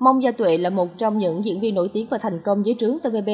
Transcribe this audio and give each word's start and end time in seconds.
Mông 0.00 0.22
Gia 0.22 0.32
Tuệ 0.32 0.58
là 0.58 0.70
một 0.70 0.98
trong 0.98 1.18
những 1.18 1.44
diễn 1.44 1.60
viên 1.60 1.74
nổi 1.74 1.90
tiếng 1.92 2.06
và 2.10 2.18
thành 2.18 2.40
công 2.44 2.66
dưới 2.66 2.74
trướng 2.78 2.98
TVB. 2.98 3.28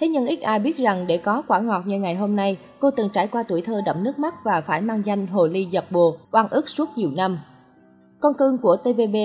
Thế 0.00 0.08
nhưng 0.08 0.26
ít 0.26 0.40
ai 0.40 0.58
biết 0.58 0.76
rằng 0.78 1.06
để 1.06 1.16
có 1.16 1.42
quả 1.48 1.60
ngọt 1.60 1.82
như 1.86 1.98
ngày 1.98 2.14
hôm 2.14 2.36
nay, 2.36 2.56
cô 2.80 2.90
từng 2.90 3.08
trải 3.12 3.26
qua 3.26 3.42
tuổi 3.42 3.62
thơ 3.62 3.80
đậm 3.86 4.04
nước 4.04 4.18
mắt 4.18 4.34
và 4.44 4.60
phải 4.60 4.80
mang 4.80 5.02
danh 5.06 5.26
Hồ 5.26 5.46
Ly 5.46 5.64
Giật 5.64 5.84
Bồ, 5.92 6.16
oan 6.32 6.48
ức 6.48 6.68
suốt 6.68 6.88
nhiều 6.96 7.10
năm. 7.10 7.38
Con 8.20 8.34
cưng 8.34 8.58
của 8.58 8.76
TVB 8.76 9.16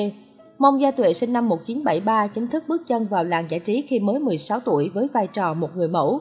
Mông 0.59 0.81
Gia 0.81 0.91
Tuệ 0.91 1.13
sinh 1.13 1.33
năm 1.33 1.49
1973 1.49 2.27
chính 2.27 2.47
thức 2.47 2.63
bước 2.67 2.87
chân 2.87 3.07
vào 3.07 3.23
làng 3.23 3.47
giải 3.49 3.59
trí 3.59 3.81
khi 3.81 3.99
mới 3.99 4.19
16 4.19 4.59
tuổi 4.59 4.89
với 4.93 5.07
vai 5.13 5.27
trò 5.27 5.53
một 5.53 5.69
người 5.75 5.87
mẫu. 5.87 6.19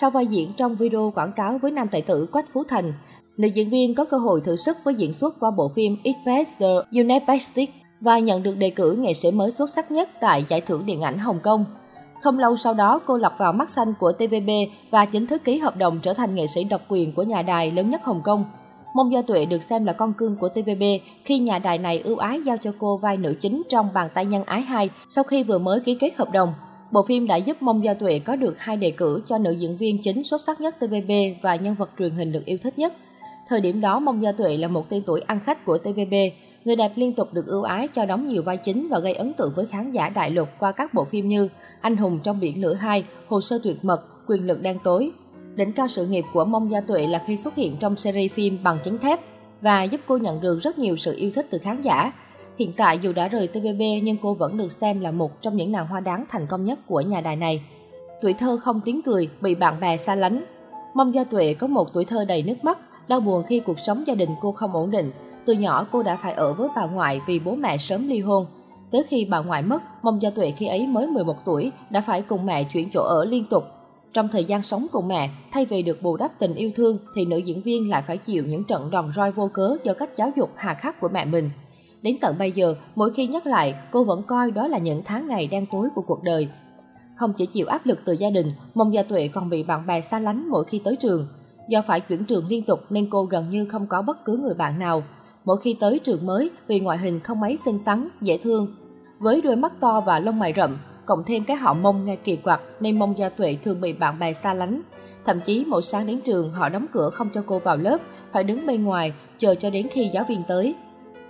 Sau 0.00 0.10
vai 0.10 0.26
diễn 0.26 0.52
trong 0.56 0.76
video 0.76 1.12
quảng 1.14 1.32
cáo 1.32 1.58
với 1.62 1.70
nam 1.70 1.88
tài 1.88 2.02
tử 2.02 2.26
Quách 2.32 2.52
Phú 2.52 2.62
Thành, 2.68 2.92
nữ 3.36 3.48
diễn 3.48 3.70
viên 3.70 3.94
có 3.94 4.04
cơ 4.04 4.18
hội 4.18 4.40
thử 4.40 4.56
sức 4.56 4.76
với 4.84 4.94
diễn 4.94 5.12
xuất 5.12 5.40
qua 5.40 5.50
bộ 5.50 5.68
phim 5.68 5.96
It 6.02 6.16
Best 6.26 6.60
The 6.60 7.00
Unibastic 7.00 7.70
và 8.02 8.18
nhận 8.18 8.42
được 8.42 8.56
đề 8.56 8.70
cử 8.70 8.96
nghệ 8.98 9.14
sĩ 9.14 9.30
mới 9.30 9.50
xuất 9.50 9.70
sắc 9.70 9.90
nhất 9.90 10.10
tại 10.20 10.44
Giải 10.48 10.60
thưởng 10.60 10.86
Điện 10.86 11.00
ảnh 11.00 11.18
Hồng 11.18 11.38
Kông. 11.42 11.64
Không 12.22 12.38
lâu 12.38 12.56
sau 12.56 12.74
đó, 12.74 13.00
cô 13.06 13.16
lọt 13.16 13.32
vào 13.38 13.52
mắt 13.52 13.70
xanh 13.70 13.94
của 14.00 14.12
TVB 14.12 14.50
và 14.90 15.04
chính 15.04 15.26
thức 15.26 15.44
ký 15.44 15.58
hợp 15.58 15.76
đồng 15.76 16.00
trở 16.02 16.14
thành 16.14 16.34
nghệ 16.34 16.46
sĩ 16.46 16.64
độc 16.64 16.80
quyền 16.88 17.12
của 17.12 17.22
nhà 17.22 17.42
đài 17.42 17.70
lớn 17.70 17.90
nhất 17.90 18.00
Hồng 18.04 18.20
Kông. 18.24 18.44
Mông 18.94 19.12
Gia 19.12 19.22
Tuệ 19.22 19.44
được 19.44 19.62
xem 19.62 19.84
là 19.84 19.92
con 19.92 20.12
cưng 20.12 20.36
của 20.36 20.48
TVB 20.48 20.82
khi 21.24 21.38
nhà 21.38 21.58
đài 21.58 21.78
này 21.78 22.00
ưu 22.00 22.16
ái 22.16 22.40
giao 22.42 22.56
cho 22.56 22.72
cô 22.78 22.96
vai 22.96 23.16
nữ 23.16 23.34
chính 23.40 23.62
trong 23.68 23.88
Bàn 23.94 24.08
tay 24.14 24.26
nhân 24.26 24.44
ái 24.44 24.60
2 24.60 24.90
sau 25.08 25.24
khi 25.24 25.42
vừa 25.42 25.58
mới 25.58 25.80
ký 25.80 25.94
kết 25.94 26.14
hợp 26.16 26.32
đồng. 26.32 26.54
Bộ 26.92 27.02
phim 27.02 27.26
đã 27.26 27.36
giúp 27.36 27.62
Mông 27.62 27.84
Gia 27.84 27.94
Tuệ 27.94 28.18
có 28.18 28.36
được 28.36 28.58
hai 28.58 28.76
đề 28.76 28.90
cử 28.90 29.22
cho 29.26 29.38
nữ 29.38 29.50
diễn 29.50 29.76
viên 29.76 30.02
chính 30.02 30.22
xuất 30.22 30.40
sắc 30.40 30.60
nhất 30.60 30.76
TVB 30.80 31.12
và 31.42 31.56
nhân 31.56 31.74
vật 31.74 31.90
truyền 31.98 32.10
hình 32.10 32.32
được 32.32 32.44
yêu 32.44 32.58
thích 32.62 32.78
nhất. 32.78 32.92
Thời 33.48 33.60
điểm 33.60 33.80
đó, 33.80 33.98
Mông 33.98 34.22
Gia 34.22 34.32
Tuệ 34.32 34.56
là 34.56 34.68
một 34.68 34.88
tên 34.88 35.02
tuổi 35.06 35.20
ăn 35.20 35.40
khách 35.40 35.64
của 35.64 35.78
TVB. 35.78 36.14
Người 36.64 36.76
đẹp 36.76 36.92
liên 36.96 37.12
tục 37.12 37.28
được 37.32 37.46
ưu 37.46 37.62
ái 37.62 37.88
cho 37.88 38.06
đóng 38.06 38.28
nhiều 38.28 38.42
vai 38.42 38.56
chính 38.56 38.88
và 38.88 38.98
gây 38.98 39.14
ấn 39.14 39.32
tượng 39.32 39.52
với 39.56 39.66
khán 39.66 39.90
giả 39.90 40.08
đại 40.08 40.30
lục 40.30 40.48
qua 40.58 40.72
các 40.72 40.94
bộ 40.94 41.04
phim 41.04 41.28
như 41.28 41.48
Anh 41.80 41.96
hùng 41.96 42.18
trong 42.22 42.40
biển 42.40 42.62
lửa 42.62 42.74
2, 42.74 43.04
Hồ 43.28 43.40
sơ 43.40 43.58
tuyệt 43.62 43.84
mật, 43.84 44.06
Quyền 44.26 44.46
lực 44.46 44.62
đen 44.62 44.78
tối. 44.84 45.10
Đỉnh 45.54 45.72
cao 45.72 45.88
sự 45.88 46.06
nghiệp 46.06 46.24
của 46.32 46.44
Mông 46.44 46.70
Gia 46.70 46.80
Tuệ 46.80 47.06
là 47.06 47.22
khi 47.26 47.36
xuất 47.36 47.54
hiện 47.54 47.76
trong 47.80 47.96
series 47.96 48.32
phim 48.32 48.58
Bằng 48.62 48.78
chứng 48.84 48.98
thép 48.98 49.20
và 49.60 49.82
giúp 49.82 50.00
cô 50.06 50.16
nhận 50.16 50.40
được 50.40 50.58
rất 50.62 50.78
nhiều 50.78 50.96
sự 50.96 51.16
yêu 51.16 51.30
thích 51.34 51.46
từ 51.50 51.58
khán 51.58 51.82
giả. 51.82 52.12
Hiện 52.58 52.72
tại 52.76 52.98
dù 52.98 53.12
đã 53.12 53.28
rời 53.28 53.46
TVB 53.46 53.82
nhưng 54.02 54.16
cô 54.22 54.34
vẫn 54.34 54.56
được 54.56 54.72
xem 54.72 55.00
là 55.00 55.10
một 55.10 55.42
trong 55.42 55.56
những 55.56 55.72
nàng 55.72 55.86
hoa 55.86 56.00
đáng 56.00 56.24
thành 56.28 56.46
công 56.46 56.64
nhất 56.64 56.78
của 56.86 57.00
nhà 57.00 57.20
đài 57.20 57.36
này. 57.36 57.62
Tuổi 58.22 58.32
thơ 58.32 58.56
không 58.56 58.80
tiếng 58.84 59.02
cười, 59.02 59.28
bị 59.40 59.54
bạn 59.54 59.80
bè 59.80 59.96
xa 59.96 60.14
lánh. 60.14 60.44
Mông 60.94 61.14
Gia 61.14 61.24
Tuệ 61.24 61.54
có 61.54 61.66
một 61.66 61.92
tuổi 61.92 62.04
thơ 62.04 62.24
đầy 62.24 62.42
nước 62.42 62.64
mắt, 62.64 62.78
đau 63.08 63.20
buồn 63.20 63.44
khi 63.44 63.60
cuộc 63.60 63.78
sống 63.78 64.06
gia 64.06 64.14
đình 64.14 64.30
cô 64.40 64.52
không 64.52 64.72
ổn 64.72 64.90
định. 64.90 65.10
Từ 65.44 65.52
nhỏ 65.52 65.86
cô 65.92 66.02
đã 66.02 66.16
phải 66.16 66.32
ở 66.32 66.52
với 66.52 66.68
bà 66.76 66.86
ngoại 66.86 67.20
vì 67.26 67.38
bố 67.38 67.54
mẹ 67.54 67.78
sớm 67.78 68.08
ly 68.08 68.20
hôn. 68.20 68.46
Tới 68.90 69.02
khi 69.08 69.24
bà 69.24 69.38
ngoại 69.38 69.62
mất, 69.62 69.82
Mông 70.02 70.22
Gia 70.22 70.30
Tuệ 70.30 70.50
khi 70.50 70.66
ấy 70.66 70.86
mới 70.86 71.06
11 71.06 71.36
tuổi 71.44 71.72
đã 71.90 72.00
phải 72.00 72.22
cùng 72.22 72.46
mẹ 72.46 72.64
chuyển 72.64 72.88
chỗ 72.92 73.02
ở 73.02 73.24
liên 73.24 73.44
tục. 73.44 73.64
Trong 74.12 74.28
thời 74.28 74.44
gian 74.44 74.62
sống 74.62 74.86
cùng 74.92 75.08
mẹ, 75.08 75.30
thay 75.52 75.64
vì 75.64 75.82
được 75.82 76.02
bù 76.02 76.16
đắp 76.16 76.38
tình 76.38 76.54
yêu 76.54 76.70
thương 76.74 76.98
thì 77.14 77.24
nữ 77.24 77.36
diễn 77.36 77.62
viên 77.62 77.90
lại 77.90 78.02
phải 78.06 78.16
chịu 78.16 78.44
những 78.46 78.64
trận 78.64 78.90
đòn 78.90 79.12
roi 79.16 79.32
vô 79.32 79.50
cớ 79.52 79.76
do 79.84 79.94
cách 79.94 80.10
giáo 80.16 80.30
dục 80.36 80.50
hà 80.56 80.74
khắc 80.74 81.00
của 81.00 81.08
mẹ 81.08 81.24
mình. 81.24 81.50
Đến 82.02 82.16
tận 82.20 82.36
bây 82.38 82.52
giờ, 82.52 82.74
mỗi 82.94 83.12
khi 83.14 83.26
nhắc 83.26 83.46
lại, 83.46 83.74
cô 83.90 84.04
vẫn 84.04 84.22
coi 84.22 84.50
đó 84.50 84.68
là 84.68 84.78
những 84.78 85.02
tháng 85.04 85.28
ngày 85.28 85.46
đen 85.46 85.66
tối 85.72 85.88
của 85.94 86.02
cuộc 86.02 86.22
đời. 86.22 86.48
Không 87.16 87.32
chỉ 87.32 87.46
chịu 87.46 87.66
áp 87.66 87.86
lực 87.86 87.98
từ 88.04 88.12
gia 88.12 88.30
đình, 88.30 88.50
Mông 88.74 88.94
Gia 88.94 89.02
Tuệ 89.02 89.28
còn 89.28 89.50
bị 89.50 89.62
bạn 89.62 89.86
bè 89.86 90.00
xa 90.00 90.18
lánh 90.18 90.48
mỗi 90.48 90.64
khi 90.64 90.80
tới 90.84 90.96
trường. 90.96 91.26
Do 91.68 91.82
phải 91.82 92.00
chuyển 92.00 92.24
trường 92.24 92.46
liên 92.48 92.62
tục 92.62 92.80
nên 92.90 93.10
cô 93.10 93.24
gần 93.24 93.50
như 93.50 93.66
không 93.66 93.86
có 93.86 94.02
bất 94.02 94.24
cứ 94.24 94.36
người 94.36 94.54
bạn 94.54 94.78
nào. 94.78 95.02
Mỗi 95.44 95.56
khi 95.56 95.76
tới 95.80 95.98
trường 95.98 96.26
mới, 96.26 96.50
vì 96.66 96.80
ngoại 96.80 96.98
hình 96.98 97.20
không 97.20 97.40
mấy 97.40 97.56
xinh 97.56 97.78
xắn, 97.78 98.08
dễ 98.20 98.38
thương, 98.38 98.74
với 99.18 99.40
đôi 99.40 99.56
mắt 99.56 99.72
to 99.80 100.00
và 100.00 100.18
lông 100.18 100.38
mày 100.38 100.52
rậm, 100.56 100.78
cộng 101.06 101.24
thêm 101.24 101.44
cái 101.44 101.56
họ 101.56 101.74
mông 101.74 102.04
nghe 102.04 102.16
kỳ 102.16 102.36
quặc 102.36 102.60
nên 102.80 102.98
mông 102.98 103.18
gia 103.18 103.28
tuệ 103.28 103.56
thường 103.64 103.80
bị 103.80 103.92
bạn 103.92 104.18
bè 104.18 104.32
xa 104.32 104.54
lánh. 104.54 104.80
Thậm 105.24 105.40
chí 105.40 105.64
mỗi 105.68 105.82
sáng 105.82 106.06
đến 106.06 106.20
trường 106.20 106.52
họ 106.52 106.68
đóng 106.68 106.86
cửa 106.92 107.10
không 107.10 107.28
cho 107.34 107.42
cô 107.46 107.58
vào 107.58 107.76
lớp, 107.76 107.98
phải 108.32 108.44
đứng 108.44 108.66
bên 108.66 108.84
ngoài, 108.84 109.12
chờ 109.38 109.54
cho 109.54 109.70
đến 109.70 109.88
khi 109.90 110.10
giáo 110.12 110.24
viên 110.28 110.42
tới. 110.48 110.74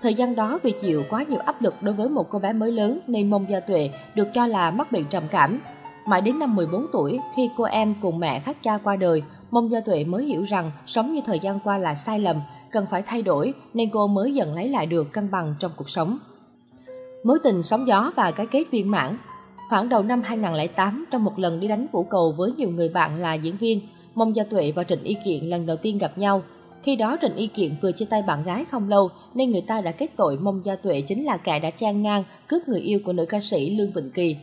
Thời 0.02 0.14
gian 0.14 0.34
đó 0.34 0.58
vì 0.62 0.72
chịu 0.80 1.02
quá 1.10 1.24
nhiều 1.28 1.38
áp 1.38 1.62
lực 1.62 1.74
đối 1.82 1.94
với 1.94 2.08
một 2.08 2.30
cô 2.30 2.38
bé 2.38 2.52
mới 2.52 2.72
lớn 2.72 2.98
nên 3.06 3.30
mông 3.30 3.46
gia 3.50 3.60
tuệ 3.60 3.90
được 4.14 4.28
cho 4.34 4.46
là 4.46 4.70
mắc 4.70 4.92
bệnh 4.92 5.04
trầm 5.04 5.22
cảm. 5.30 5.60
Mãi 6.06 6.20
đến 6.20 6.38
năm 6.38 6.56
14 6.56 6.86
tuổi, 6.92 7.18
khi 7.36 7.50
cô 7.56 7.64
em 7.64 7.94
cùng 8.02 8.18
mẹ 8.18 8.40
khác 8.40 8.56
cha 8.62 8.78
qua 8.78 8.96
đời, 8.96 9.22
mông 9.50 9.70
gia 9.70 9.80
tuệ 9.80 10.04
mới 10.04 10.24
hiểu 10.24 10.42
rằng 10.42 10.70
sống 10.86 11.14
như 11.14 11.20
thời 11.26 11.38
gian 11.38 11.60
qua 11.64 11.78
là 11.78 11.94
sai 11.94 12.20
lầm, 12.20 12.36
cần 12.72 12.86
phải 12.90 13.02
thay 13.02 13.22
đổi 13.22 13.54
nên 13.74 13.90
cô 13.90 14.06
mới 14.06 14.34
dần 14.34 14.54
lấy 14.54 14.68
lại 14.68 14.86
được 14.86 15.12
cân 15.12 15.30
bằng 15.30 15.54
trong 15.58 15.72
cuộc 15.76 15.90
sống. 15.90 16.18
Mối 17.24 17.38
tình 17.42 17.62
sóng 17.62 17.86
gió 17.86 18.12
và 18.16 18.30
cái 18.30 18.46
kết 18.46 18.64
viên 18.70 18.90
mãn 18.90 19.16
Khoảng 19.72 19.88
đầu 19.88 20.02
năm 20.02 20.22
2008, 20.22 21.04
trong 21.10 21.24
một 21.24 21.38
lần 21.38 21.60
đi 21.60 21.68
đánh 21.68 21.86
vũ 21.92 22.04
cầu 22.04 22.32
với 22.32 22.52
nhiều 22.56 22.70
người 22.70 22.88
bạn 22.88 23.20
là 23.20 23.34
diễn 23.34 23.56
viên, 23.56 23.80
Mông 24.14 24.36
Gia 24.36 24.44
Tuệ 24.44 24.72
và 24.72 24.84
Trịnh 24.84 25.02
Y 25.02 25.16
Kiện 25.24 25.44
lần 25.44 25.66
đầu 25.66 25.76
tiên 25.76 25.98
gặp 25.98 26.18
nhau. 26.18 26.42
Khi 26.82 26.96
đó 26.96 27.16
Trịnh 27.22 27.34
Y 27.36 27.46
Kiện 27.46 27.74
vừa 27.82 27.92
chia 27.92 28.04
tay 28.04 28.22
bạn 28.22 28.44
gái 28.44 28.64
không 28.64 28.88
lâu 28.88 29.10
nên 29.34 29.50
người 29.50 29.60
ta 29.60 29.80
đã 29.80 29.92
kết 29.92 30.10
tội 30.16 30.38
Mông 30.38 30.64
Gia 30.64 30.76
Tuệ 30.76 31.00
chính 31.00 31.24
là 31.24 31.36
kẻ 31.36 31.58
đã 31.58 31.70
trang 31.70 32.02
ngang 32.02 32.24
cướp 32.48 32.68
người 32.68 32.80
yêu 32.80 33.00
của 33.04 33.12
nữ 33.12 33.26
ca 33.26 33.40
sĩ 33.40 33.70
Lương 33.70 33.92
Vịnh 33.92 34.10
Kỳ. 34.10 34.36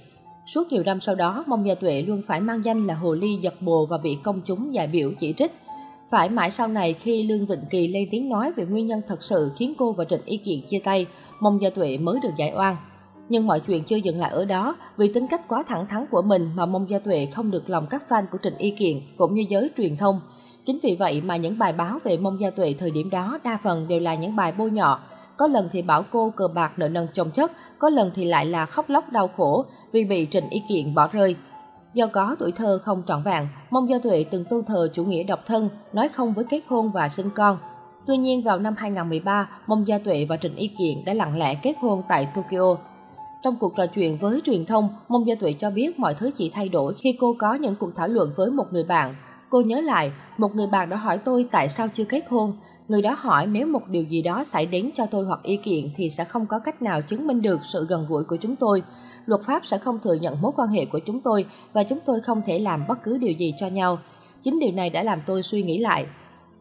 Suốt 0.45 0.72
nhiều 0.72 0.84
năm 0.84 1.01
sau 1.01 1.16
đó, 1.16 1.44
Mông 1.47 1.68
Gia 1.68 1.75
Tuệ 1.75 2.01
luôn 2.01 2.22
phải 2.28 2.41
mang 2.41 2.66
danh 2.66 2.88
là 2.88 2.94
hồ 2.95 3.13
ly 3.13 3.35
giật 3.41 3.62
bồ 3.62 3.85
và 3.85 3.97
bị 3.97 4.18
công 4.23 4.41
chúng 4.45 4.73
giải 4.73 4.88
biểu 4.88 5.12
chỉ 5.19 5.34
trích. 5.34 5.51
Phải 6.12 6.30
mãi 6.30 6.52
sau 6.52 6.68
này 6.68 6.94
khi 6.94 7.24
Lương 7.24 7.46
Vịnh 7.46 7.66
Kỳ 7.70 7.88
lên 7.88 8.08
tiếng 8.12 8.30
nói 8.30 8.52
về 8.56 8.66
nguyên 8.66 8.88
nhân 8.88 9.02
thật 9.08 9.24
sự 9.24 9.52
khiến 9.56 9.74
cô 9.78 9.92
và 9.92 10.06
Trịnh 10.06 10.25
Y 10.25 10.38
Kiện 10.38 10.59
chia 10.68 10.80
tay, 10.80 11.08
Mông 11.40 11.62
Gia 11.62 11.70
Tuệ 11.70 11.97
mới 11.97 12.20
được 12.24 12.30
giải 12.38 12.53
oan. 12.56 12.75
Nhưng 13.30 13.47
mọi 13.47 13.59
chuyện 13.59 13.84
chưa 13.84 13.96
dừng 13.96 14.19
lại 14.19 14.31
ở 14.31 14.46
đó, 14.46 14.75
vì 14.98 15.14
tính 15.14 15.28
cách 15.28 15.48
quá 15.48 15.64
thẳng 15.68 15.86
thắn 15.88 16.06
của 16.12 16.22
mình 16.22 16.50
mà 16.56 16.66
Mông 16.66 16.90
Gia 16.90 17.00
Tuệ 17.00 17.25
không 17.25 17.52
được 17.52 17.69
lòng 17.69 17.88
các 17.90 18.03
fan 18.09 18.24
của 18.31 18.38
Trịnh 18.44 18.58
Y 18.58 18.72
Kiện 18.72 19.02
cũng 19.18 19.34
như 19.34 19.46
giới 19.50 19.69
truyền 19.78 19.98
thông. 19.98 20.22
Chính 20.66 20.80
vì 20.84 20.96
vậy 20.96 21.22
mà 21.22 21.36
những 21.36 21.58
bài 21.59 21.74
báo 21.74 22.00
về 22.03 22.18
Mông 22.18 22.40
Gia 22.40 22.50
Tuệ 22.50 22.74
thời 22.80 22.92
điểm 22.92 23.09
đó 23.09 23.40
đa 23.44 23.58
phần 23.64 23.88
đều 23.88 24.00
là 24.00 24.16
những 24.16 24.36
bài 24.36 24.52
bôi 24.58 24.72
nhọ. 24.72 25.00
Có 25.38 25.48
lần 25.48 25.69
thì 25.72 25.81
bảo 25.81 26.03
cô 26.12 26.30
cờ 26.36 26.48
bạc 26.48 26.72
nợ 26.78 26.88
nần 26.88 27.08
chồng 27.14 27.31
chất, 27.31 27.52
có 27.80 27.90
lần 27.90 28.12
thì 28.16 28.25
lại 28.25 28.46
là 28.46 28.66
khóc 28.66 28.90
lóc 28.90 29.12
đau 29.12 29.28
khổ 29.28 29.66
vì 29.92 30.03
bị 30.03 30.28
Trịnh 30.31 30.50
Y 30.50 30.62
Kiện 30.69 30.96
bỏ 30.96 31.08
rơi. 31.12 31.36
Do 31.94 32.07
có 32.07 32.35
tuổi 32.39 32.51
thơ 32.51 32.79
không 32.83 33.03
trọn 33.07 33.23
vẹn, 33.23 33.47
Mông 33.69 33.89
Gia 33.89 33.97
Tuệ 34.00 34.25
từng 34.31 34.45
tôn 34.45 34.66
thờ 34.66 34.89
chủ 34.94 35.05
nghĩa 35.05 35.23
độc 35.23 35.45
thân, 35.45 35.69
nói 35.94 36.09
không 36.09 36.33
với 36.33 36.45
kết 36.50 36.61
hôn 36.67 36.91
và 36.91 37.09
sinh 37.09 37.29
con. 37.35 37.57
Tuy 38.07 38.17
nhiên 38.17 38.44
vào 38.44 38.59
năm 38.59 38.75
2013, 38.77 39.50
Mông 39.67 39.88
Gia 39.88 39.97
Tuệ 39.97 40.25
và 40.25 40.38
Trịnh 40.38 40.55
Y 40.55 40.67
Kiện 40.67 41.05
đã 41.05 41.13
lặng 41.13 41.38
lẽ 41.38 41.55
kết 41.63 41.73
hôn 41.81 42.03
tại 42.09 42.27
Tokyo. 42.35 42.75
Trong 43.41 43.55
cuộc 43.59 43.75
trò 43.75 43.85
chuyện 43.85 44.17
với 44.17 44.41
truyền 44.45 44.66
thông, 44.66 44.89
Mông 45.07 45.27
Gia 45.27 45.35
Tuệ 45.35 45.53
cho 45.53 45.72
biết 45.72 46.00
mọi 46.00 46.13
thứ 46.13 46.31
chỉ 46.38 46.50
thay 46.50 46.69
đổi 46.69 46.94
khi 46.94 47.17
cô 47.19 47.35
có 47.39 47.53
những 47.53 47.75
cuộc 47.75 47.95
thảo 47.95 48.07
luận 48.07 48.31
với 48.35 48.51
một 48.51 48.66
người 48.71 48.83
bạn. 48.83 49.16
Cô 49.50 49.61
nhớ 49.61 49.81
lại, 49.81 50.11
một 50.38 50.56
người 50.56 50.67
bạn 50.67 50.89
đã 50.89 50.97
hỏi 50.97 51.17
tôi 51.17 51.45
tại 51.51 51.69
sao 51.69 51.88
chưa 51.94 52.03
kết 52.03 52.23
hôn. 52.29 52.53
Người 52.88 53.01
đó 53.01 53.16
hỏi 53.19 53.47
nếu 53.47 53.67
một 53.67 53.88
điều 53.88 54.03
gì 54.03 54.21
đó 54.21 54.44
xảy 54.44 54.66
đến 54.66 54.89
cho 54.95 55.06
tôi 55.06 55.25
hoặc 55.25 55.44
ý 55.44 55.57
kiện 55.57 55.89
thì 55.95 56.09
sẽ 56.09 56.23
không 56.23 56.45
có 56.45 56.59
cách 56.59 56.81
nào 56.81 57.01
chứng 57.01 57.27
minh 57.27 57.41
được 57.41 57.59
sự 57.63 57.85
gần 57.89 58.06
gũi 58.09 58.23
của 58.23 58.35
chúng 58.35 58.56
tôi. 58.56 58.83
Luật 59.29 59.41
pháp 59.41 59.66
sẽ 59.66 59.78
không 59.78 60.00
thừa 60.00 60.13
nhận 60.13 60.41
mối 60.41 60.51
quan 60.56 60.69
hệ 60.69 60.85
của 60.85 61.00
chúng 61.00 61.19
tôi 61.19 61.45
và 61.73 61.84
chúng 61.84 62.00
tôi 62.06 62.22
không 62.22 62.41
thể 62.45 62.59
làm 62.59 62.88
bất 62.88 63.03
cứ 63.03 63.17
điều 63.17 63.31
gì 63.31 63.53
cho 63.57 63.67
nhau. 63.67 64.00
Chính 64.44 64.59
điều 64.59 64.72
này 64.72 64.90
đã 64.90 65.03
làm 65.03 65.22
tôi 65.25 65.44
suy 65.44 65.63
nghĩ 65.63 65.78
lại. 65.78 66.06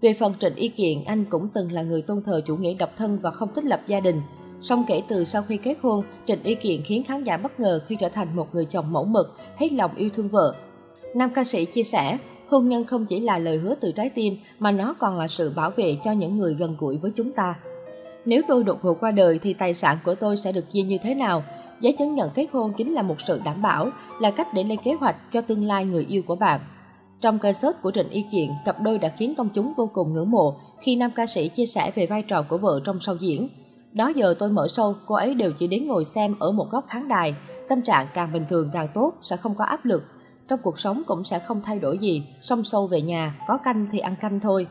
Về 0.01 0.15
phần 0.15 0.35
Trịnh 0.41 0.55
Y 0.55 0.69
Kiện, 0.69 1.05
anh 1.05 1.25
cũng 1.25 1.49
từng 1.55 1.73
là 1.73 1.83
người 1.83 2.03
tôn 2.03 2.23
thờ 2.23 2.41
chủ 2.47 2.57
nghĩa 2.57 2.75
độc 2.75 2.91
thân 2.97 3.19
và 3.23 3.31
không 3.31 3.49
thích 3.55 3.65
lập 3.65 3.81
gia 3.87 4.01
đình. 4.01 4.23
Song 4.61 4.85
kể 4.89 5.03
từ 5.09 5.25
sau 5.25 5.43
khi 5.43 5.57
kết 5.57 5.77
hôn, 5.83 6.05
Trịnh 6.27 6.43
Y 6.43 6.55
Kiện 6.55 6.83
khiến 6.83 7.03
khán 7.03 7.25
giả 7.25 7.37
bất 7.37 7.61
ngờ 7.61 7.81
khi 7.87 7.97
trở 8.01 8.09
thành 8.09 8.37
một 8.37 8.55
người 8.55 8.65
chồng 8.65 8.93
mẫu 8.93 9.05
mực, 9.05 9.37
hết 9.57 9.73
lòng 9.73 9.95
yêu 9.97 10.11
thương 10.13 10.29
vợ. 10.29 10.55
Nam 11.15 11.31
ca 11.35 11.45
sĩ 11.45 11.65
chia 11.65 11.83
sẻ, 11.83 12.19
hôn 12.49 12.69
nhân 12.69 12.85
không 12.85 13.07
chỉ 13.07 13.21
là 13.21 13.39
lời 13.39 13.57
hứa 13.57 13.75
từ 13.75 13.93
trái 13.93 14.11
tim 14.11 14.37
mà 14.59 14.71
nó 14.71 14.95
còn 14.99 15.19
là 15.19 15.29
sự 15.29 15.51
bảo 15.51 15.71
vệ 15.71 15.97
cho 16.05 16.13
những 16.13 16.39
người 16.39 16.55
gần 16.55 16.77
gũi 16.79 16.97
với 16.97 17.11
chúng 17.17 17.33
ta. 17.33 17.55
Nếu 18.25 18.43
tôi 18.49 18.65
đột 18.65 18.85
ngột 18.85 19.01
qua 19.01 19.11
đời 19.11 19.39
thì 19.39 19.55
tài 19.55 19.75
sản 19.75 19.99
của 20.05 20.15
tôi 20.15 20.37
sẽ 20.37 20.53
được 20.53 20.71
chia 20.71 20.83
như 20.83 20.99
thế 21.03 21.15
nào? 21.15 21.43
Giấy 21.81 21.93
chứng 21.99 22.15
nhận 22.15 22.31
kết 22.35 22.47
hôn 22.53 22.73
chính 22.77 22.93
là 22.93 23.03
một 23.03 23.21
sự 23.27 23.41
đảm 23.45 23.63
bảo, 23.63 23.91
là 24.21 24.31
cách 24.31 24.49
để 24.55 24.65
lên 24.65 24.79
kế 24.85 24.93
hoạch 24.93 25.33
cho 25.33 25.41
tương 25.41 25.65
lai 25.65 25.85
người 25.85 26.05
yêu 26.09 26.23
của 26.27 26.37
bạn. 26.37 26.61
Trong 27.21 27.39
ca 27.39 27.53
sớt 27.53 27.83
của 27.83 27.91
Trịnh 27.91 28.09
Y 28.11 28.25
Kiện, 28.33 28.51
cặp 28.65 28.81
đôi 28.81 28.99
đã 28.99 29.09
khiến 29.09 29.35
công 29.35 29.49
chúng 29.49 29.73
vô 29.77 29.91
cùng 29.93 30.13
ngưỡng 30.13 30.31
mộ 30.31 30.57
khi 30.81 30.97
nam 30.97 31.11
ca 31.11 31.27
sĩ 31.27 31.49
chia 31.49 31.67
sẻ 31.67 31.91
về 31.95 32.07
vai 32.07 32.23
trò 32.23 32.43
của 32.43 32.59
vợ 32.59 32.81
trong 32.85 33.01
sau 33.01 33.17
diễn. 33.21 33.49
Đó 33.93 34.13
giờ 34.17 34.35
tôi 34.39 34.51
mở 34.51 34.67
show, 34.67 34.95
cô 35.07 35.15
ấy 35.15 35.35
đều 35.35 35.53
chỉ 35.53 35.67
đến 35.67 35.87
ngồi 35.87 36.05
xem 36.05 36.35
ở 36.39 36.53
một 36.53 36.71
góc 36.71 36.85
khán 36.89 37.09
đài. 37.09 37.35
Tâm 37.69 37.83
trạng 37.83 38.07
càng 38.15 38.33
bình 38.33 38.45
thường 38.49 38.71
càng 38.73 38.89
tốt, 38.95 39.13
sẽ 39.23 39.37
không 39.37 39.55
có 39.55 39.65
áp 39.65 39.85
lực. 39.85 40.05
Trong 40.49 40.61
cuộc 40.63 40.81
sống 40.81 41.03
cũng 41.07 41.25
sẽ 41.25 41.39
không 41.39 41.61
thay 41.65 41.79
đổi 41.79 41.99
gì, 41.99 42.23
xong 42.41 42.65
sâu 42.65 42.87
về 42.87 43.03
nhà, 43.03 43.39
có 43.49 43.57
canh 43.57 43.87
thì 43.93 43.99
ăn 43.99 44.17
canh 44.21 44.41
thôi. 44.41 44.67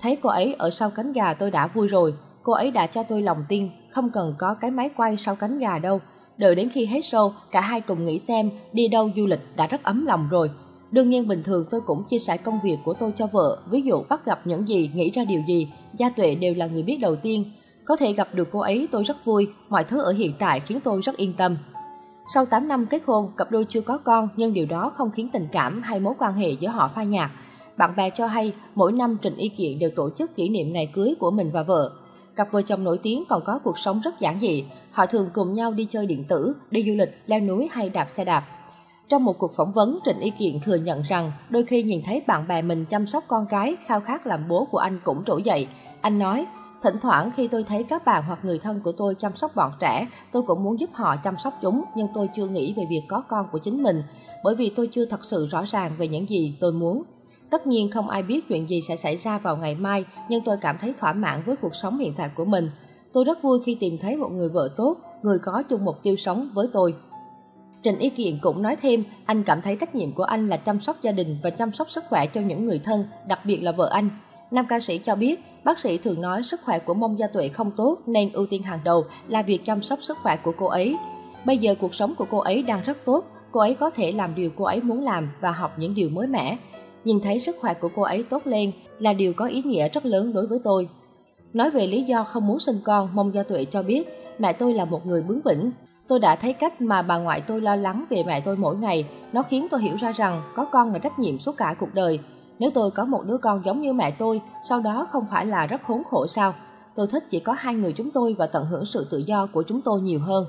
Thấy 0.00 0.16
cô 0.16 0.30
ấy 0.30 0.54
ở 0.58 0.70
sau 0.70 0.90
cánh 0.90 1.12
gà 1.12 1.34
tôi 1.34 1.50
đã 1.50 1.66
vui 1.66 1.88
rồi, 1.88 2.14
cô 2.42 2.52
ấy 2.52 2.70
đã 2.70 2.86
cho 2.86 3.02
tôi 3.02 3.22
lòng 3.22 3.44
tin, 3.48 3.70
không 3.90 4.10
cần 4.10 4.34
có 4.38 4.54
cái 4.54 4.70
máy 4.70 4.90
quay 4.96 5.16
sau 5.16 5.36
cánh 5.36 5.58
gà 5.58 5.78
đâu. 5.78 6.00
Đợi 6.36 6.54
đến 6.54 6.68
khi 6.68 6.86
hết 6.86 7.00
show, 7.00 7.32
cả 7.50 7.60
hai 7.60 7.80
cùng 7.80 8.04
nghĩ 8.04 8.18
xem, 8.18 8.50
đi 8.72 8.88
đâu 8.88 9.10
du 9.16 9.26
lịch 9.26 9.40
đã 9.56 9.66
rất 9.66 9.82
ấm 9.82 10.06
lòng 10.06 10.28
rồi. 10.30 10.50
Đương 10.90 11.10
nhiên 11.10 11.28
bình 11.28 11.42
thường 11.42 11.66
tôi 11.70 11.80
cũng 11.80 12.04
chia 12.04 12.18
sẻ 12.18 12.36
công 12.36 12.60
việc 12.64 12.76
của 12.84 12.94
tôi 12.94 13.12
cho 13.18 13.26
vợ, 13.26 13.58
ví 13.70 13.80
dụ 13.82 14.02
bắt 14.08 14.24
gặp 14.24 14.46
những 14.46 14.68
gì, 14.68 14.90
nghĩ 14.94 15.10
ra 15.10 15.24
điều 15.24 15.42
gì, 15.48 15.68
Gia 15.94 16.10
Tuệ 16.10 16.34
đều 16.34 16.54
là 16.54 16.66
người 16.66 16.82
biết 16.82 16.96
đầu 16.96 17.16
tiên. 17.16 17.52
Có 17.84 17.96
thể 17.96 18.12
gặp 18.12 18.34
được 18.34 18.48
cô 18.52 18.60
ấy 18.60 18.88
tôi 18.90 19.02
rất 19.02 19.24
vui, 19.24 19.48
mọi 19.68 19.84
thứ 19.84 20.02
ở 20.02 20.12
hiện 20.12 20.32
tại 20.38 20.60
khiến 20.60 20.80
tôi 20.80 21.00
rất 21.00 21.16
yên 21.16 21.32
tâm. 21.32 21.56
Sau 22.34 22.46
8 22.46 22.68
năm 22.68 22.86
kết 22.86 23.02
hôn, 23.06 23.32
cặp 23.36 23.50
đôi 23.50 23.66
chưa 23.68 23.80
có 23.80 23.98
con 23.98 24.28
nhưng 24.36 24.54
điều 24.54 24.66
đó 24.66 24.90
không 24.94 25.10
khiến 25.10 25.28
tình 25.32 25.48
cảm 25.52 25.82
hay 25.82 26.00
mối 26.00 26.14
quan 26.18 26.34
hệ 26.34 26.50
giữa 26.50 26.68
họ 26.68 26.88
phai 26.88 27.06
nhạt. 27.06 27.30
Bạn 27.76 27.96
bè 27.96 28.10
cho 28.10 28.26
hay, 28.26 28.52
mỗi 28.74 28.92
năm 28.92 29.16
Trịnh 29.22 29.36
Y 29.36 29.48
Kiện 29.48 29.78
đều 29.78 29.90
tổ 29.96 30.10
chức 30.10 30.36
kỷ 30.36 30.48
niệm 30.48 30.72
ngày 30.72 30.90
cưới 30.92 31.14
của 31.20 31.30
mình 31.30 31.50
và 31.52 31.62
vợ. 31.62 31.92
Cặp 32.36 32.52
vợ 32.52 32.62
chồng 32.62 32.84
nổi 32.84 32.98
tiếng 33.02 33.24
còn 33.28 33.42
có 33.44 33.58
cuộc 33.64 33.78
sống 33.78 34.00
rất 34.00 34.20
giản 34.20 34.40
dị. 34.40 34.64
Họ 34.90 35.06
thường 35.06 35.28
cùng 35.34 35.54
nhau 35.54 35.72
đi 35.72 35.86
chơi 35.90 36.06
điện 36.06 36.24
tử, 36.28 36.56
đi 36.70 36.84
du 36.86 36.94
lịch, 36.94 37.22
leo 37.26 37.40
núi 37.40 37.68
hay 37.72 37.88
đạp 37.88 38.10
xe 38.10 38.24
đạp. 38.24 38.44
Trong 39.08 39.24
một 39.24 39.38
cuộc 39.38 39.52
phỏng 39.56 39.72
vấn, 39.72 39.98
Trịnh 40.04 40.20
Y 40.20 40.30
Kiện 40.30 40.60
thừa 40.60 40.76
nhận 40.76 41.02
rằng 41.02 41.32
đôi 41.50 41.64
khi 41.64 41.82
nhìn 41.82 42.02
thấy 42.04 42.22
bạn 42.26 42.48
bè 42.48 42.62
mình 42.62 42.84
chăm 42.84 43.06
sóc 43.06 43.24
con 43.28 43.46
cái, 43.50 43.76
khao 43.86 44.00
khát 44.00 44.26
làm 44.26 44.48
bố 44.48 44.68
của 44.70 44.78
anh 44.78 45.00
cũng 45.04 45.24
trỗi 45.24 45.42
dậy. 45.42 45.68
Anh 46.00 46.18
nói, 46.18 46.46
Thỉnh 46.82 46.96
thoảng 47.02 47.30
khi 47.36 47.48
tôi 47.48 47.64
thấy 47.64 47.82
các 47.82 48.04
bạn 48.04 48.24
hoặc 48.26 48.44
người 48.44 48.58
thân 48.58 48.80
của 48.80 48.92
tôi 48.92 49.14
chăm 49.18 49.36
sóc 49.36 49.56
bọn 49.56 49.72
trẻ, 49.80 50.06
tôi 50.32 50.42
cũng 50.42 50.64
muốn 50.64 50.80
giúp 50.80 50.90
họ 50.92 51.16
chăm 51.24 51.34
sóc 51.44 51.54
chúng, 51.62 51.84
nhưng 51.96 52.08
tôi 52.14 52.28
chưa 52.36 52.46
nghĩ 52.46 52.74
về 52.76 52.82
việc 52.90 53.02
có 53.08 53.22
con 53.28 53.46
của 53.52 53.58
chính 53.58 53.82
mình, 53.82 54.02
bởi 54.44 54.54
vì 54.54 54.72
tôi 54.76 54.88
chưa 54.92 55.04
thật 55.04 55.24
sự 55.24 55.46
rõ 55.46 55.64
ràng 55.66 55.92
về 55.98 56.08
những 56.08 56.28
gì 56.28 56.56
tôi 56.60 56.72
muốn. 56.72 57.02
Tất 57.52 57.66
nhiên 57.66 57.90
không 57.90 58.08
ai 58.08 58.22
biết 58.22 58.48
chuyện 58.48 58.70
gì 58.70 58.80
sẽ 58.80 58.96
xảy 58.96 59.16
ra 59.16 59.38
vào 59.38 59.56
ngày 59.56 59.74
mai, 59.74 60.04
nhưng 60.28 60.44
tôi 60.44 60.56
cảm 60.60 60.76
thấy 60.80 60.94
thỏa 60.98 61.12
mãn 61.12 61.42
với 61.46 61.56
cuộc 61.56 61.74
sống 61.74 61.98
hiện 61.98 62.14
tại 62.16 62.30
của 62.36 62.44
mình. 62.44 62.70
Tôi 63.12 63.24
rất 63.24 63.42
vui 63.42 63.58
khi 63.64 63.76
tìm 63.80 63.98
thấy 63.98 64.16
một 64.16 64.28
người 64.28 64.48
vợ 64.48 64.68
tốt, 64.76 64.96
người 65.22 65.38
có 65.38 65.62
chung 65.70 65.84
mục 65.84 66.02
tiêu 66.02 66.16
sống 66.16 66.50
với 66.54 66.66
tôi. 66.72 66.94
trình 67.82 67.98
Y 67.98 68.10
Kiện 68.10 68.38
cũng 68.42 68.62
nói 68.62 68.76
thêm, 68.76 69.04
anh 69.24 69.42
cảm 69.42 69.62
thấy 69.62 69.76
trách 69.76 69.94
nhiệm 69.94 70.12
của 70.12 70.22
anh 70.22 70.48
là 70.48 70.56
chăm 70.56 70.80
sóc 70.80 70.96
gia 71.02 71.12
đình 71.12 71.38
và 71.42 71.50
chăm 71.50 71.72
sóc 71.72 71.90
sức 71.90 72.04
khỏe 72.08 72.26
cho 72.26 72.40
những 72.40 72.64
người 72.64 72.78
thân, 72.78 73.04
đặc 73.28 73.40
biệt 73.44 73.56
là 73.56 73.72
vợ 73.72 73.88
anh. 73.92 74.08
Nam 74.50 74.66
ca 74.68 74.80
sĩ 74.80 74.98
cho 74.98 75.14
biết, 75.14 75.40
bác 75.64 75.78
sĩ 75.78 75.98
thường 75.98 76.20
nói 76.20 76.42
sức 76.42 76.60
khỏe 76.64 76.78
của 76.78 76.94
Mông 76.94 77.18
Gia 77.18 77.26
Tuệ 77.26 77.48
không 77.48 77.70
tốt 77.70 77.98
nên 78.06 78.32
ưu 78.32 78.46
tiên 78.46 78.62
hàng 78.62 78.80
đầu 78.84 79.04
là 79.28 79.42
việc 79.42 79.64
chăm 79.64 79.82
sóc 79.82 80.02
sức 80.02 80.18
khỏe 80.22 80.36
của 80.36 80.52
cô 80.58 80.66
ấy. 80.66 80.96
Bây 81.44 81.58
giờ 81.58 81.74
cuộc 81.80 81.94
sống 81.94 82.14
của 82.14 82.26
cô 82.30 82.38
ấy 82.38 82.62
đang 82.62 82.82
rất 82.82 82.98
tốt, 83.04 83.24
cô 83.52 83.60
ấy 83.60 83.74
có 83.74 83.90
thể 83.90 84.12
làm 84.12 84.34
điều 84.34 84.50
cô 84.56 84.64
ấy 84.64 84.80
muốn 84.80 85.04
làm 85.04 85.30
và 85.40 85.50
học 85.50 85.78
những 85.78 85.94
điều 85.94 86.10
mới 86.10 86.26
mẻ. 86.26 86.58
Nhìn 87.04 87.20
thấy 87.20 87.40
sức 87.40 87.56
khỏe 87.60 87.74
của 87.74 87.88
cô 87.96 88.02
ấy 88.02 88.22
tốt 88.22 88.42
lên 88.44 88.72
là 88.98 89.12
điều 89.12 89.32
có 89.32 89.46
ý 89.46 89.62
nghĩa 89.62 89.88
rất 89.88 90.06
lớn 90.06 90.32
đối 90.32 90.46
với 90.46 90.58
tôi. 90.64 90.88
Nói 91.52 91.70
về 91.70 91.86
lý 91.86 92.02
do 92.02 92.24
không 92.24 92.46
muốn 92.46 92.60
sinh 92.60 92.78
con, 92.84 93.08
Mông 93.14 93.34
Gia 93.34 93.42
Tuệ 93.42 93.64
cho 93.64 93.82
biết, 93.82 94.08
mẹ 94.38 94.52
tôi 94.52 94.74
là 94.74 94.84
một 94.84 95.06
người 95.06 95.22
bướng 95.22 95.40
bỉnh. 95.44 95.70
Tôi 96.08 96.18
đã 96.18 96.36
thấy 96.36 96.52
cách 96.52 96.80
mà 96.80 97.02
bà 97.02 97.18
ngoại 97.18 97.40
tôi 97.40 97.60
lo 97.60 97.76
lắng 97.76 98.04
về 98.10 98.22
mẹ 98.26 98.40
tôi 98.40 98.56
mỗi 98.56 98.76
ngày, 98.76 99.06
nó 99.32 99.42
khiến 99.42 99.66
tôi 99.70 99.82
hiểu 99.82 99.96
ra 99.96 100.12
rằng 100.12 100.42
có 100.54 100.64
con 100.64 100.92
là 100.92 100.98
trách 100.98 101.18
nhiệm 101.18 101.38
suốt 101.38 101.56
cả 101.56 101.74
cuộc 101.80 101.94
đời. 101.94 102.20
Nếu 102.58 102.70
tôi 102.74 102.90
có 102.90 103.04
một 103.04 103.22
đứa 103.26 103.38
con 103.38 103.62
giống 103.64 103.80
như 103.80 103.92
mẹ 103.92 104.10
tôi, 104.10 104.40
sau 104.68 104.80
đó 104.80 105.06
không 105.10 105.24
phải 105.30 105.46
là 105.46 105.66
rất 105.66 105.82
khốn 105.82 106.04
khổ 106.04 106.26
sao? 106.26 106.54
Tôi 106.94 107.06
thích 107.06 107.24
chỉ 107.30 107.40
có 107.40 107.52
hai 107.58 107.74
người 107.74 107.92
chúng 107.92 108.10
tôi 108.10 108.34
và 108.38 108.46
tận 108.46 108.66
hưởng 108.66 108.84
sự 108.84 109.06
tự 109.10 109.18
do 109.18 109.46
của 109.46 109.62
chúng 109.62 109.80
tôi 109.80 110.00
nhiều 110.00 110.20
hơn. 110.20 110.46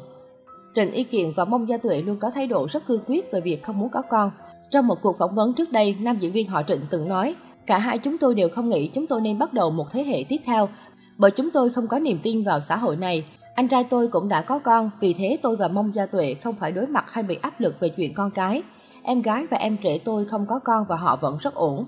Trịnh 0.76 0.92
Y 0.92 1.04
Kiện 1.04 1.32
và 1.36 1.46
Mông 1.46 1.70
Gia 1.70 1.78
Tuệ 1.78 2.02
luôn 2.02 2.18
có 2.20 2.30
thái 2.30 2.48
độ 2.48 2.68
rất 2.72 2.88
cương 2.88 3.02
quyết 3.08 3.32
về 3.32 3.42
việc 3.42 3.64
không 3.64 3.80
muốn 3.80 3.90
có 3.90 4.02
con. 4.02 4.32
Trong 4.74 4.88
một 4.88 5.02
cuộc 5.02 5.18
phỏng 5.18 5.36
vấn 5.36 5.54
trước 5.54 5.72
đây, 5.72 5.96
nam 6.00 6.18
diễn 6.20 6.32
viên 6.32 6.48
họ 6.48 6.64
Trịnh 6.64 6.80
từng 6.90 7.08
nói, 7.08 7.36
cả 7.66 7.78
hai 7.78 7.98
chúng 7.98 8.18
tôi 8.18 8.36
đều 8.36 8.50
không 8.50 8.70
nghĩ 8.70 8.88
chúng 8.94 9.08
tôi 9.08 9.22
nên 9.22 9.40
bắt 9.40 9.54
đầu 9.54 9.70
một 9.70 9.92
thế 9.92 10.04
hệ 10.04 10.24
tiếp 10.30 10.38
theo, 10.46 10.70
bởi 11.18 11.32
chúng 11.32 11.52
tôi 11.52 11.70
không 11.70 11.88
có 11.88 12.00
niềm 12.00 12.20
tin 12.24 12.44
vào 12.44 12.60
xã 12.60 12.78
hội 12.78 12.96
này. 12.96 13.26
Anh 13.56 13.68
trai 13.68 13.84
tôi 13.84 14.08
cũng 14.08 14.30
đã 14.30 14.42
có 14.42 14.60
con, 14.60 14.92
vì 15.00 15.14
thế 15.14 15.38
tôi 15.42 15.56
và 15.56 15.68
Mông 15.68 15.96
Gia 15.96 16.06
Tuệ 16.06 16.34
không 16.34 16.56
phải 16.56 16.72
đối 16.72 16.88
mặt 16.88 17.06
hay 17.08 17.24
bị 17.24 17.38
áp 17.42 17.62
lực 17.62 17.80
về 17.80 17.90
chuyện 17.90 18.14
con 18.14 18.32
cái. 18.32 18.62
Em 19.04 19.22
gái 19.22 19.48
và 19.48 19.58
em 19.58 19.78
rể 19.84 20.00
tôi 20.04 20.26
không 20.26 20.46
có 20.46 20.60
con 20.60 20.86
và 20.88 20.96
họ 20.96 21.16
vẫn 21.16 21.38
rất 21.38 21.56
ổn. 21.56 21.86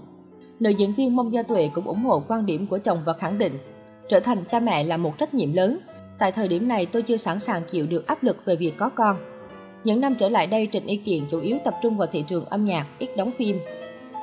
Nữ 0.60 0.70
diễn 0.70 0.94
viên 0.94 1.16
Mông 1.16 1.34
Gia 1.34 1.44
Tuệ 1.44 1.70
cũng 1.74 1.88
ủng 1.88 2.04
hộ 2.04 2.24
quan 2.28 2.46
điểm 2.46 2.68
của 2.68 2.78
chồng 2.78 3.02
và 3.06 3.14
khẳng 3.14 3.38
định, 3.38 3.58
trở 4.10 4.20
thành 4.20 4.44
cha 4.48 4.60
mẹ 4.60 4.84
là 4.84 4.98
một 4.98 5.18
trách 5.18 5.34
nhiệm 5.34 5.54
lớn. 5.54 5.80
Tại 6.20 6.32
thời 6.32 6.48
điểm 6.48 6.68
này 6.68 6.86
tôi 6.86 7.02
chưa 7.02 7.18
sẵn 7.18 7.40
sàng 7.40 7.64
chịu 7.68 7.88
được 7.88 8.08
áp 8.08 8.24
lực 8.24 8.46
về 8.46 8.56
việc 8.56 8.78
có 8.78 8.90
con. 8.90 9.18
Những 9.86 10.02
năm 10.02 10.16
trở 10.16 10.30
lại 10.30 10.48
đây, 10.48 10.68
Trịnh 10.72 10.86
Y 10.86 10.98
Kiện 10.98 11.26
chủ 11.32 11.40
yếu 11.40 11.58
tập 11.64 11.76
trung 11.82 11.98
vào 11.98 12.08
thị 12.12 12.24
trường 12.28 12.46
âm 12.46 12.66
nhạc, 12.66 12.86
ít 13.00 13.10
đóng 13.18 13.32
phim. 13.32 13.60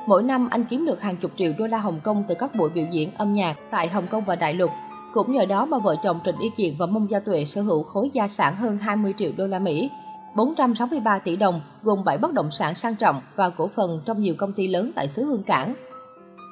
Mỗi 0.07 0.23
năm 0.23 0.47
anh 0.51 0.63
kiếm 0.63 0.85
được 0.85 1.01
hàng 1.01 1.17
chục 1.17 1.31
triệu 1.35 1.53
đô 1.57 1.67
la 1.67 1.77
Hồng 1.77 1.99
Kông 2.03 2.23
từ 2.27 2.35
các 2.35 2.55
buổi 2.55 2.69
biểu 2.69 2.85
diễn 2.91 3.09
âm 3.17 3.33
nhạc 3.33 3.57
tại 3.71 3.87
Hồng 3.87 4.07
Kông 4.07 4.23
và 4.23 4.35
Đại 4.35 4.53
Lục. 4.53 4.71
Cũng 5.13 5.31
nhờ 5.31 5.45
đó 5.45 5.65
mà 5.65 5.79
vợ 5.79 5.95
chồng 6.03 6.19
Trịnh 6.25 6.39
Y 6.39 6.49
Kiện 6.49 6.73
và 6.77 6.85
Mông 6.85 7.09
Gia 7.09 7.19
Tuệ 7.19 7.45
sở 7.45 7.61
hữu 7.61 7.83
khối 7.83 8.09
gia 8.13 8.27
sản 8.27 8.55
hơn 8.55 8.77
20 8.77 9.13
triệu 9.17 9.31
đô 9.37 9.47
la 9.47 9.59
Mỹ, 9.59 9.89
463 10.35 11.19
tỷ 11.19 11.35
đồng, 11.35 11.61
gồm 11.83 12.03
7 12.03 12.17
bất 12.17 12.33
động 12.33 12.51
sản 12.51 12.75
sang 12.75 12.95
trọng 12.95 13.21
và 13.35 13.49
cổ 13.49 13.67
phần 13.67 14.01
trong 14.05 14.21
nhiều 14.21 14.35
công 14.37 14.53
ty 14.53 14.67
lớn 14.67 14.91
tại 14.95 15.07
xứ 15.07 15.23
Hương 15.23 15.43
Cảng. 15.43 15.73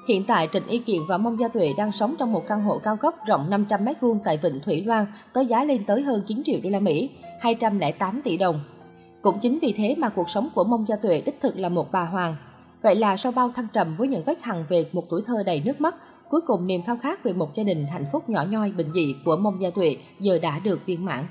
Hiện 0.07 0.23
tại, 0.27 0.47
Trịnh 0.53 0.67
Y 0.67 0.79
Kiện 0.79 0.99
và 1.07 1.17
Mông 1.17 1.39
Gia 1.39 1.47
Tuệ 1.47 1.73
đang 1.77 1.91
sống 1.91 2.15
trong 2.19 2.33
một 2.33 2.43
căn 2.47 2.63
hộ 2.63 2.79
cao 2.83 2.97
cấp 2.97 3.13
rộng 3.27 3.49
500 3.49 3.85
m2 3.85 4.19
tại 4.23 4.37
Vịnh 4.37 4.59
Thủy 4.65 4.83
Loan, 4.85 5.05
có 5.33 5.41
giá 5.41 5.63
lên 5.63 5.85
tới 5.85 6.01
hơn 6.01 6.23
9 6.27 6.41
triệu 6.45 6.59
đô 6.63 6.69
la 6.69 6.79
Mỹ, 6.79 7.09
208 7.39 8.21
tỷ 8.23 8.37
đồng. 8.37 8.59
Cũng 9.21 9.39
chính 9.39 9.59
vì 9.61 9.73
thế 9.77 9.95
mà 9.97 10.09
cuộc 10.09 10.29
sống 10.29 10.49
của 10.55 10.63
Mông 10.63 10.87
Gia 10.87 10.95
Tuệ 10.95 11.21
đích 11.25 11.41
thực 11.41 11.57
là 11.57 11.69
một 11.69 11.91
bà 11.91 12.03
hoàng. 12.03 12.35
Vậy 12.81 12.95
là 12.95 13.17
sau 13.17 13.31
bao 13.31 13.51
thăng 13.55 13.67
trầm 13.73 13.95
với 13.97 14.07
những 14.07 14.23
vết 14.23 14.41
hằn 14.41 14.65
về 14.69 14.85
một 14.91 15.03
tuổi 15.09 15.21
thơ 15.25 15.43
đầy 15.45 15.61
nước 15.65 15.81
mắt, 15.81 15.95
cuối 16.29 16.41
cùng 16.47 16.67
niềm 16.67 16.81
khao 16.83 16.97
khát 17.01 17.23
về 17.23 17.33
một 17.33 17.55
gia 17.55 17.63
đình 17.63 17.85
hạnh 17.87 18.05
phúc 18.11 18.29
nhỏ 18.29 18.45
nhoi 18.49 18.71
bình 18.71 18.91
dị 18.93 19.15
của 19.25 19.35
Mông 19.35 19.61
Gia 19.61 19.69
Tuệ 19.69 19.97
giờ 20.19 20.39
đã 20.39 20.59
được 20.59 20.85
viên 20.85 21.05
mãn. 21.05 21.27